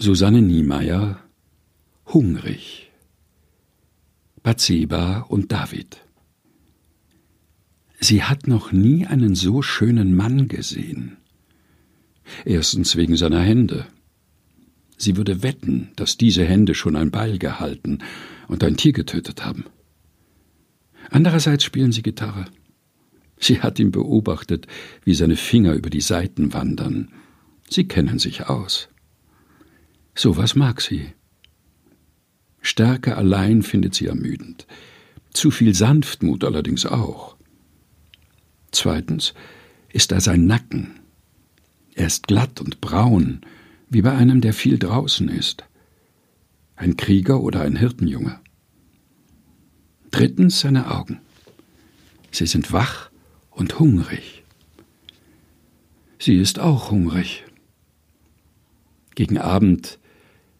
[0.00, 1.18] Susanne Niemeyer
[2.06, 2.92] Hungrig
[4.44, 5.96] Bathseba und David
[7.98, 11.16] Sie hat noch nie einen so schönen Mann gesehen.
[12.44, 13.86] Erstens wegen seiner Hände.
[14.96, 17.98] Sie würde wetten, dass diese Hände schon ein Beil gehalten
[18.46, 19.64] und ein Tier getötet haben.
[21.10, 22.44] Andererseits spielen sie Gitarre.
[23.40, 24.68] Sie hat ihn beobachtet,
[25.02, 27.10] wie seine Finger über die Saiten wandern.
[27.68, 28.88] Sie kennen sich aus.
[30.18, 31.12] So was mag sie.
[32.60, 34.66] Stärke allein findet sie ermüdend.
[35.32, 37.36] Zu viel Sanftmut allerdings auch.
[38.72, 39.32] Zweitens
[39.92, 40.98] ist da sein Nacken.
[41.94, 43.42] Er ist glatt und braun,
[43.90, 45.62] wie bei einem, der viel draußen ist.
[46.74, 48.40] Ein Krieger oder ein Hirtenjunge.
[50.10, 51.20] Drittens seine Augen.
[52.32, 53.12] Sie sind wach
[53.52, 54.42] und hungrig.
[56.18, 57.44] Sie ist auch hungrig.
[59.14, 60.00] Gegen Abend,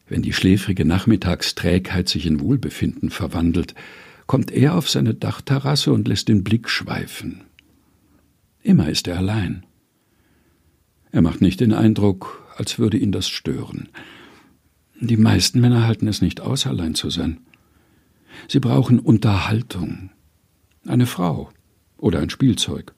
[0.08, 3.74] wenn die schläfrige Nachmittagsträgheit sich in Wohlbefinden verwandelt,
[4.26, 7.44] kommt er auf seine Dachterrasse und lässt den Blick schweifen.
[8.62, 9.64] Immer ist er allein.
[11.10, 13.88] Er macht nicht den Eindruck, als würde ihn das stören.
[15.00, 17.40] Die meisten Männer halten es nicht aus, allein zu sein.
[18.48, 20.10] Sie brauchen Unterhaltung,
[20.86, 21.50] eine Frau
[21.96, 22.94] oder ein Spielzeug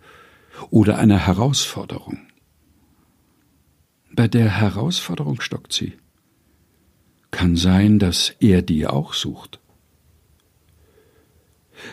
[0.71, 2.19] oder eine Herausforderung.
[4.13, 5.95] Bei der Herausforderung stockt sie.
[7.41, 9.61] Kann sein, dass er die auch sucht.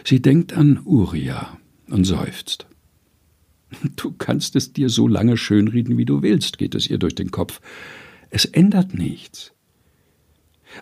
[0.03, 2.67] Sie denkt an Uria und seufzt.
[3.95, 7.31] Du kannst es dir so lange schönreden, wie du willst, geht es ihr durch den
[7.31, 7.62] Kopf.
[8.30, 9.53] Es ändert nichts.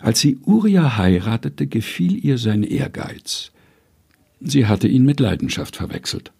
[0.00, 3.52] Als sie Uria heiratete, gefiel ihr sein Ehrgeiz.
[4.40, 6.32] Sie hatte ihn mit Leidenschaft verwechselt.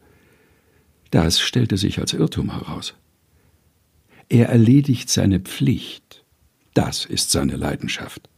[1.13, 2.95] Das stellte sich als Irrtum heraus.
[4.29, 6.26] Er erledigt seine Pflicht.
[6.77, 8.29] Das ist seine Leidenschaft.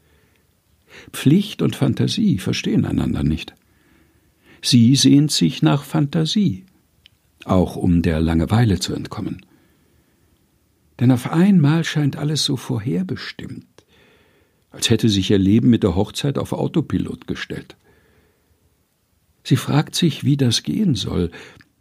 [1.12, 3.52] Pflicht und Fantasie verstehen einander nicht.
[4.62, 6.64] Sie sehnt sich nach Fantasie,
[7.44, 9.44] auch um der Langeweile zu entkommen.
[11.00, 13.66] Denn auf einmal scheint alles so vorherbestimmt,
[14.70, 17.76] als hätte sich ihr Leben mit der Hochzeit auf Autopilot gestellt.
[19.42, 21.32] Sie fragt sich, wie das gehen soll,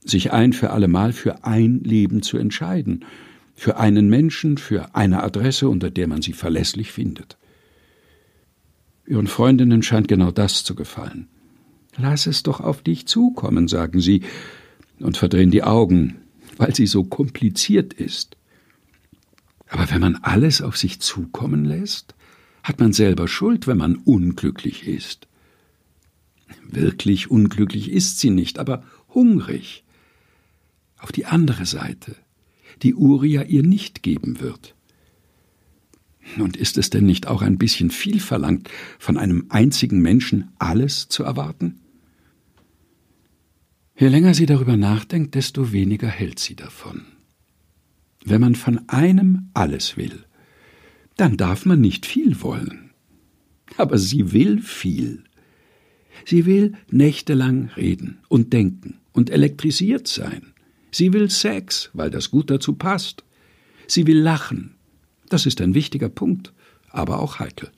[0.04, 3.06] sich ein für allemal für ein Leben zu entscheiden,
[3.58, 7.38] für einen Menschen, für eine Adresse, unter der man sie verlässlich findet.
[9.08, 11.28] Ihren Freundinnen scheint genau das zu gefallen.
[11.98, 14.22] Lass es doch auf dich zukommen, sagen sie,
[15.00, 16.18] und verdrehen die Augen,
[16.58, 18.38] weil sie so kompliziert ist.
[19.70, 22.14] Aber wenn man alles auf sich zukommen lässt,
[22.62, 25.28] hat man selber Schuld, wenn man unglücklich ist.
[26.64, 28.84] Wirklich unglücklich ist sie nicht, aber
[29.16, 29.84] hungrig.
[31.00, 32.16] Auf die andere Seite,
[32.84, 34.76] die Uria ihr nicht geben wird.
[36.38, 41.08] Und ist es denn nicht auch ein bisschen viel verlangt, von einem einzigen Menschen alles
[41.08, 41.80] zu erwarten?
[43.98, 47.02] Je länger sie darüber nachdenkt, desto weniger hält sie davon.
[48.24, 50.26] Wenn man von einem alles will,
[51.16, 52.92] dann darf man nicht viel wollen.
[53.78, 55.24] Aber sie will viel.
[56.26, 60.54] Sie will nächtelang reden und denken und elektrisiert sein.
[60.98, 63.24] Sie will Sex, weil das gut dazu passt.
[63.86, 64.78] Sie will lachen.
[65.30, 66.54] Das ist ein wichtiger Punkt,
[66.90, 67.70] aber auch heikel.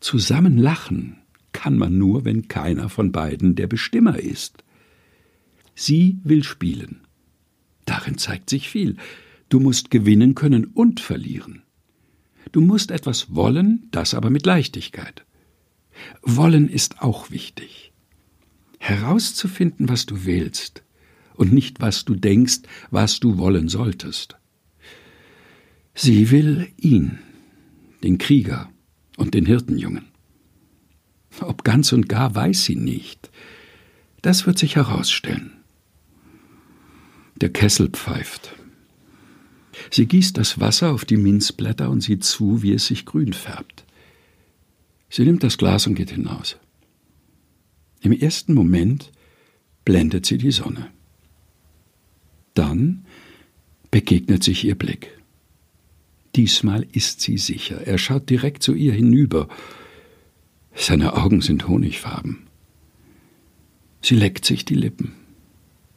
[0.00, 1.18] Zusammen lachen
[1.52, 4.64] kann man nur, wenn keiner von beiden der Bestimmer ist.
[5.76, 7.02] Sie will spielen.
[7.84, 8.96] Darin zeigt sich viel.
[9.48, 11.62] Du musst gewinnen können und verlieren.
[12.50, 15.24] Du musst etwas wollen, das aber mit Leichtigkeit.
[16.22, 17.92] Wollen ist auch wichtig.
[18.80, 20.83] Herauszufinden, was du willst
[21.34, 24.36] und nicht, was du denkst, was du wollen solltest.
[25.94, 27.18] Sie will ihn,
[28.02, 28.70] den Krieger
[29.16, 30.06] und den Hirtenjungen.
[31.40, 33.30] Ob ganz und gar weiß sie nicht.
[34.22, 35.52] Das wird sich herausstellen.
[37.36, 38.54] Der Kessel pfeift.
[39.90, 43.84] Sie gießt das Wasser auf die Minzblätter und sieht zu, wie es sich grün färbt.
[45.10, 46.56] Sie nimmt das Glas und geht hinaus.
[48.00, 49.12] Im ersten Moment
[49.84, 50.90] blendet sie die Sonne.
[52.54, 53.04] Dann
[53.90, 55.10] begegnet sich ihr Blick.
[56.34, 57.86] Diesmal ist sie sicher.
[57.86, 59.48] Er schaut direkt zu ihr hinüber.
[60.74, 62.48] Seine Augen sind honigfarben.
[64.02, 65.12] Sie leckt sich die Lippen.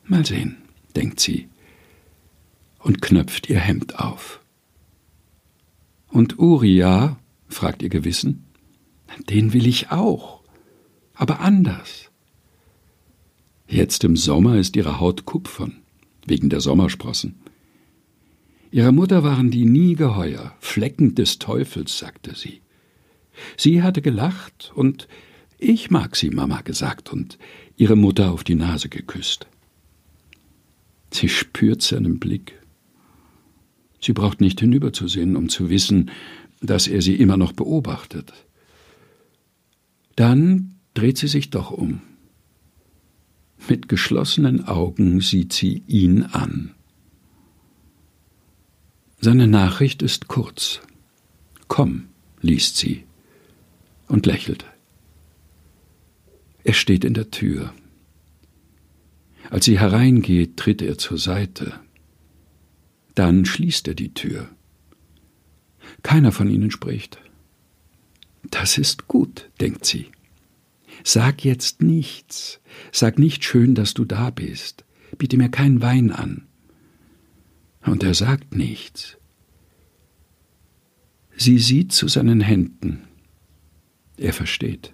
[0.06, 0.58] Mal sehen
[0.98, 1.48] denkt sie
[2.80, 4.42] und knöpft ihr Hemd auf.
[6.10, 8.46] Und Uria, fragt ihr Gewissen,
[9.30, 10.42] den will ich auch,
[11.14, 12.10] aber anders.
[13.68, 15.82] Jetzt im Sommer ist ihre Haut kupfern,
[16.28, 17.36] wegen der Sommersprossen.
[18.72, 22.62] Ihrer Mutter waren die nie geheuer, Flecken des Teufels, sagte sie.
[23.56, 25.08] Sie hatte gelacht und
[25.58, 27.38] ich mag sie, Mama gesagt und
[27.76, 29.48] ihre Mutter auf die Nase geküsst.
[31.12, 32.60] Sie spürt seinen Blick.
[34.00, 36.12] Sie braucht nicht hinüberzusehen, um zu wissen,
[36.62, 38.34] dass er sie immer noch beobachtet.
[40.16, 42.02] Dann dreht sie sich doch um.
[43.70, 46.74] Mit geschlossenen Augen sieht sie ihn an.
[49.20, 50.80] Seine Nachricht ist kurz.
[51.68, 52.08] Komm,
[52.42, 53.04] liest sie
[54.08, 54.66] und lächelt.
[56.64, 57.74] Er steht in der Tür.
[59.50, 61.74] Als sie hereingeht, tritt er zur Seite.
[63.16, 64.50] Dann schließt er die Tür.
[66.04, 67.20] Keiner von ihnen spricht.
[68.44, 70.08] Das ist gut, denkt sie.
[71.04, 72.60] Sag jetzt nichts.
[72.92, 74.86] Sag nicht schön, dass du da bist.
[75.18, 76.48] Biete mir keinen Wein an.
[77.86, 79.18] Und er sagt nichts.
[81.36, 83.04] Sie sieht zu seinen Händen.
[84.18, 84.92] Er versteht.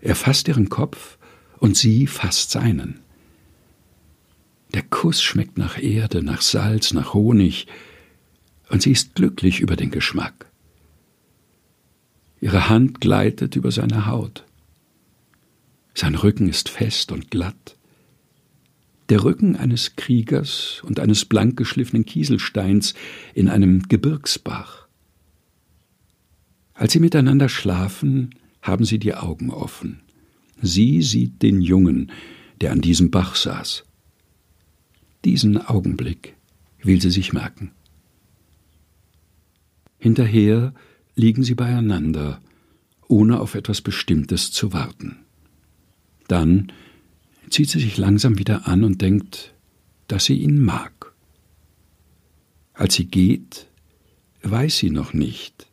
[0.00, 1.18] Er fasst ihren Kopf
[1.58, 3.00] und sie fasst seinen.
[4.74, 7.66] Der Kuss schmeckt nach Erde, nach Salz, nach Honig,
[8.70, 10.46] und sie ist glücklich über den Geschmack.
[12.40, 14.44] Ihre Hand gleitet über seine Haut.
[15.94, 17.76] Sein Rücken ist fest und glatt.
[19.08, 22.94] Der Rücken eines Kriegers und eines blank geschliffenen Kieselsteins
[23.34, 24.86] in einem Gebirgsbach.
[26.74, 30.00] Als sie miteinander schlafen, haben sie die Augen offen.
[30.62, 32.10] Sie sieht den Jungen,
[32.60, 33.84] der an diesem Bach saß.
[35.24, 36.34] Diesen Augenblick
[36.82, 37.72] will sie sich merken.
[39.98, 40.72] Hinterher
[41.14, 42.40] liegen sie beieinander,
[43.08, 45.21] ohne auf etwas Bestimmtes zu warten.
[46.28, 46.72] Dann
[47.50, 49.54] zieht sie sich langsam wieder an und denkt,
[50.08, 51.12] dass sie ihn mag.
[52.74, 53.66] Als sie geht,
[54.42, 55.68] weiß sie noch nicht,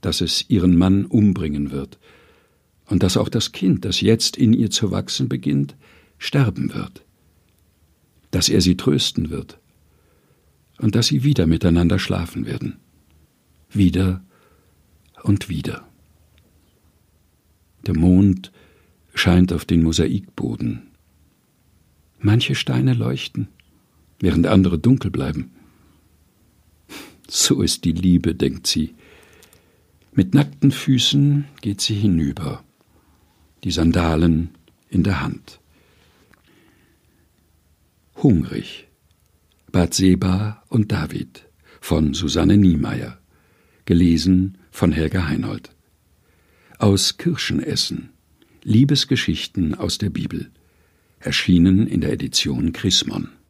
[0.00, 1.98] dass es ihren Mann umbringen wird
[2.86, 5.76] und dass auch das Kind, das jetzt in ihr zu wachsen beginnt,
[6.18, 7.04] sterben wird,
[8.30, 9.58] dass er sie trösten wird
[10.78, 12.78] und dass sie wieder miteinander schlafen werden
[13.74, 14.22] wieder
[15.22, 15.86] und wieder.
[17.86, 18.52] Der Mond
[19.14, 20.90] scheint auf den Mosaikboden.
[22.18, 23.48] Manche Steine leuchten,
[24.18, 25.50] während andere dunkel bleiben.
[27.28, 28.94] So ist die Liebe, denkt sie.
[30.12, 32.62] Mit nackten Füßen geht sie hinüber,
[33.64, 34.50] die Sandalen
[34.90, 35.60] in der Hand.
[38.16, 38.88] Hungrig.
[39.72, 41.48] Bad Seba und David
[41.80, 43.18] von Susanne Niemeyer
[43.86, 45.70] gelesen von Helga Heinold.
[46.78, 48.13] Aus Kirschenessen
[48.64, 50.50] Liebesgeschichten aus der Bibel,
[51.20, 53.28] erschienen in der Edition Chrismon.